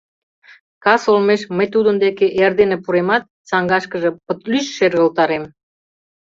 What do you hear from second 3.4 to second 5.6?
саҥгашкыже пытлӱч шергылтарем.